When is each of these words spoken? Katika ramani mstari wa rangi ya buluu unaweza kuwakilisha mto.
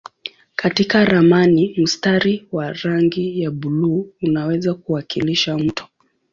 Katika 0.55 1.05
ramani 1.05 1.75
mstari 1.77 2.47
wa 2.51 2.73
rangi 2.73 3.41
ya 3.41 3.51
buluu 3.51 4.09
unaweza 4.21 4.73
kuwakilisha 4.73 5.57
mto. 5.57 5.87